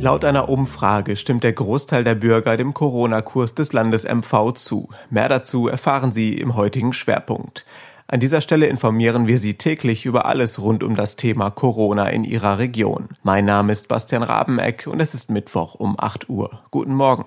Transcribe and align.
Laut 0.00 0.24
einer 0.24 0.48
Umfrage 0.48 1.16
stimmt 1.16 1.42
der 1.42 1.52
Großteil 1.52 2.04
der 2.04 2.14
Bürger 2.14 2.56
dem 2.56 2.72
Corona-Kurs 2.72 3.56
des 3.56 3.72
Landes 3.72 4.04
MV 4.04 4.52
zu. 4.52 4.90
Mehr 5.10 5.28
dazu 5.28 5.66
erfahren 5.66 6.12
Sie 6.12 6.34
im 6.34 6.54
heutigen 6.54 6.92
Schwerpunkt. 6.92 7.64
An 8.06 8.20
dieser 8.20 8.40
Stelle 8.40 8.66
informieren 8.66 9.26
wir 9.26 9.38
Sie 9.38 9.54
täglich 9.54 10.06
über 10.06 10.24
alles 10.24 10.60
rund 10.60 10.84
um 10.84 10.94
das 10.94 11.16
Thema 11.16 11.50
Corona 11.50 12.08
in 12.10 12.22
Ihrer 12.22 12.58
Region. 12.58 13.08
Mein 13.24 13.44
Name 13.44 13.72
ist 13.72 13.88
Bastian 13.88 14.22
Rabeneck 14.22 14.86
und 14.86 15.00
es 15.00 15.14
ist 15.14 15.30
Mittwoch 15.30 15.74
um 15.74 15.96
8 15.98 16.28
Uhr. 16.28 16.60
Guten 16.70 16.94
Morgen. 16.94 17.24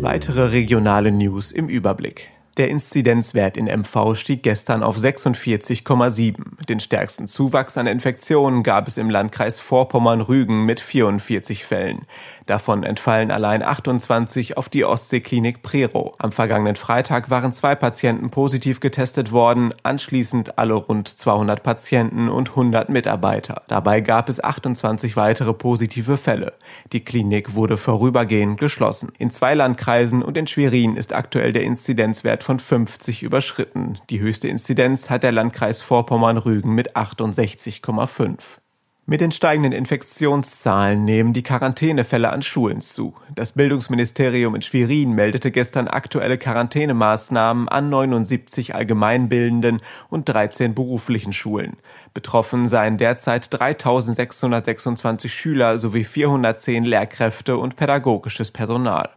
Weitere 0.00 0.44
regionale 0.50 1.10
News 1.10 1.50
im 1.50 1.68
Überblick. 1.68 2.30
Der 2.58 2.68
Inzidenzwert 2.68 3.56
in 3.56 3.64
MV 3.64 4.14
stieg 4.14 4.42
gestern 4.42 4.82
auf 4.82 4.98
46,7. 4.98 6.51
Den 6.68 6.80
stärksten 6.80 7.28
Zuwachs 7.28 7.78
an 7.78 7.86
Infektionen 7.86 8.64
gab 8.64 8.88
es 8.88 8.96
im 8.96 9.08
Landkreis 9.08 9.60
Vorpommern-Rügen 9.60 10.64
mit 10.66 10.80
44 10.80 11.64
Fällen. 11.64 12.06
Davon 12.46 12.82
entfallen 12.82 13.30
allein 13.30 13.62
28 13.62 14.56
auf 14.56 14.68
die 14.68 14.84
Ostseeklinik 14.84 15.62
Prero. 15.62 16.14
Am 16.18 16.32
vergangenen 16.32 16.76
Freitag 16.76 17.30
waren 17.30 17.52
zwei 17.52 17.76
Patienten 17.76 18.30
positiv 18.30 18.80
getestet 18.80 19.30
worden, 19.30 19.72
anschließend 19.84 20.58
alle 20.58 20.74
rund 20.74 21.06
200 21.06 21.62
Patienten 21.62 22.28
und 22.28 22.50
100 22.50 22.88
Mitarbeiter. 22.88 23.62
Dabei 23.68 24.00
gab 24.00 24.28
es 24.28 24.42
28 24.42 25.16
weitere 25.16 25.54
positive 25.54 26.16
Fälle. 26.16 26.54
Die 26.92 27.04
Klinik 27.04 27.54
wurde 27.54 27.76
vorübergehend 27.76 28.58
geschlossen. 28.58 29.12
In 29.18 29.30
zwei 29.30 29.54
Landkreisen 29.54 30.22
und 30.22 30.36
in 30.36 30.48
Schwerin 30.48 30.96
ist 30.96 31.14
aktuell 31.14 31.52
der 31.52 31.62
Inzidenzwert 31.62 32.32
Wert 32.32 32.44
von 32.44 32.58
50 32.58 33.22
überschritten. 33.22 33.98
Die 34.08 34.20
höchste 34.20 34.48
Inzidenz 34.48 35.10
hat 35.10 35.22
der 35.22 35.32
Landkreis 35.32 35.82
Vorpommern-Rügen 35.82 36.51
mit 36.60 36.96
68,5. 36.96 38.58
Mit 39.04 39.20
den 39.20 39.32
steigenden 39.32 39.72
Infektionszahlen 39.72 41.04
nehmen 41.04 41.32
die 41.32 41.42
Quarantänefälle 41.42 42.30
an 42.30 42.40
Schulen 42.40 42.80
zu. 42.80 43.14
Das 43.34 43.52
Bildungsministerium 43.52 44.54
in 44.54 44.62
Schwerin 44.62 45.12
meldete 45.12 45.50
gestern 45.50 45.88
aktuelle 45.88 46.38
Quarantänemaßnahmen 46.38 47.68
an 47.68 47.90
79 47.90 48.76
allgemeinbildenden 48.76 49.80
und 50.08 50.28
13 50.28 50.76
beruflichen 50.76 51.32
Schulen. 51.32 51.78
Betroffen 52.14 52.68
seien 52.68 52.96
derzeit 52.96 53.48
3626 53.52 55.34
Schüler 55.34 55.78
sowie 55.78 56.04
410 56.04 56.84
Lehrkräfte 56.84 57.56
und 57.56 57.74
pädagogisches 57.74 58.52
Personal. 58.52 59.10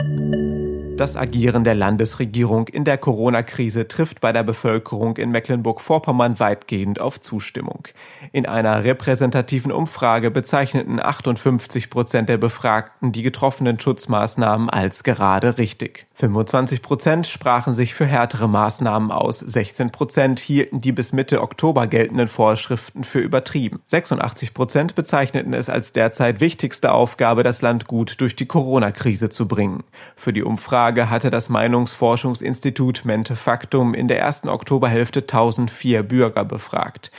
Das 0.97 1.17
Agieren 1.17 1.65
der 1.65 1.75
Landesregierung 1.75 2.69
in 2.69 2.85
der 2.85 2.97
Corona-Krise 2.97 3.89
trifft 3.89 4.21
bei 4.21 4.31
der 4.31 4.43
Bevölkerung 4.43 5.17
in 5.17 5.29
Mecklenburg-Vorpommern 5.29 6.39
weitgehend 6.39 7.01
auf 7.01 7.19
Zustimmung. 7.19 7.89
In 8.31 8.45
einer 8.45 8.85
repräsentativen 8.85 9.73
Umfrage 9.73 10.31
bezeichneten 10.31 11.01
58 11.01 11.89
Prozent 11.89 12.29
der 12.29 12.37
Befragten 12.37 13.11
die 13.11 13.23
getroffenen 13.23 13.77
Schutzmaßnahmen 13.77 14.69
als 14.69 15.03
gerade 15.03 15.57
richtig. 15.57 16.07
25 16.13 16.81
Prozent 16.81 17.27
sprachen 17.27 17.73
sich 17.73 17.93
für 17.93 18.05
härtere 18.05 18.47
Maßnahmen 18.47 19.11
aus, 19.11 19.39
16 19.39 19.91
Prozent 19.91 20.39
hielten 20.39 20.79
die 20.79 20.93
bis 20.93 21.11
Mitte 21.11 21.41
Oktober 21.41 21.87
geltenden 21.87 22.29
Vorschriften 22.29 23.03
für 23.03 23.19
übertrieben. 23.19 23.81
86 23.87 24.53
Prozent 24.53 24.95
bezeichneten 24.95 25.53
es 25.53 25.67
als 25.67 25.91
derzeit 25.91 26.39
wichtigste 26.39 26.93
Aufgabe, 26.93 27.43
das 27.43 27.61
Land 27.61 27.85
gut 27.85 28.21
durch 28.21 28.37
die 28.37 28.45
Corona-Krise 28.45 29.29
zu 29.29 29.45
bringen. 29.45 29.83
Für 30.15 30.31
die 30.31 30.43
Umfrage 30.43 30.84
Umfrage 30.85 31.09
hatte 31.09 31.31
das 31.31 31.49
Meinungsforschungsinstitut 31.49 33.05
Mente 33.05 33.35
Factum 33.35 33.95
in 33.95 34.07
der 34.07 34.19
ersten 34.19 34.49
Oktoberhälfte 34.49 35.21
1004 35.21 36.03
Bürger 36.03 36.45
befragt. 36.45 37.09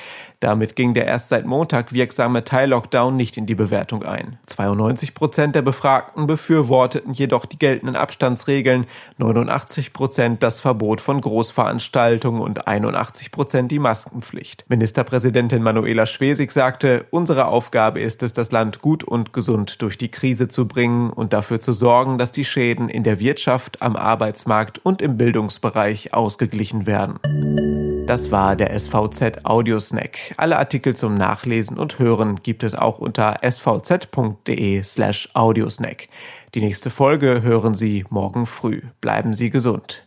Damit 0.41 0.77
ging 0.77 0.93
der 0.93 1.07
erst 1.07 1.31
seit 1.31 1.47
Montag 1.47 1.93
wirksame 1.93 2.45
Teil-Lockdown 2.45 3.17
nicht 3.17 3.37
in 3.37 3.47
die 3.47 3.55
Bewertung 3.55 4.03
ein. 4.03 4.39
92 4.47 5.15
Prozent 5.15 5.55
der 5.55 5.63
Befragten 5.63 6.27
befürworteten 6.27 7.13
jedoch 7.13 7.47
die 7.47 7.59
geltenden 7.59 7.97
Abstandsregeln, 7.97 8.87
89 9.19 9.93
Prozent 9.93 10.43
das 10.43 10.61
Verbot 10.61 11.01
von 11.01 11.21
Großveranstaltungen 11.21 12.43
und 12.43 12.67
81 12.67 13.31
Prozent 13.31 13.71
die 13.71 13.79
Maskenpflicht. 13.79 14.65
Ministerpräsidentin 14.69 15.63
Manuela 15.63 16.05
Schwesig 16.05 16.53
sagte, 16.53 17.07
unsere 17.11 17.47
Aufgabe 17.47 18.01
ist 18.01 18.23
es, 18.23 18.35
das 18.35 18.53
Land 18.53 18.83
gut 18.83 19.05
und 19.05 19.33
gesund 19.33 19.81
durch 19.81 19.97
die 19.97 20.11
Krise 20.11 20.49
zu 20.49 20.69
bringen 20.69 21.11
und 21.11 21.33
dafür 21.33 21.61
zu 21.61 21.73
sorgen, 21.73 22.19
dass 22.19 22.33
die 22.33 22.45
Schäden 22.45 22.89
in 22.89 23.05
der 23.05 23.21
Wirtschaft, 23.21 23.81
am 23.81 23.97
Arbeitsmarkt 23.97 24.85
und 24.85 25.01
im 25.01 25.17
Bildungsbereich 25.17 26.13
ausgeglichen 26.13 26.87
werden. 26.87 27.86
Das 28.07 28.31
war 28.31 28.55
der 28.55 28.79
SVZ 28.79 29.45
Audiosnack. 29.45 30.33
Alle 30.37 30.59
Artikel 30.59 30.95
zum 30.95 31.17
Nachlesen 31.17 31.77
und 31.77 31.99
Hören 31.99 32.37
gibt 32.37 32.63
es 32.63 32.77
auch 32.77 33.01
unter 33.01 33.41
svz.de 33.43 34.83
slash 34.85 35.29
audiosnack. 35.35 36.09
Die 36.55 36.61
nächste 36.61 36.91
Folge 36.91 37.43
hören 37.43 37.75
Sie 37.75 38.05
morgen 38.09 38.47
früh. 38.47 38.81
Bleiben 39.01 39.35
Sie 39.35 39.51
gesund. 39.51 40.07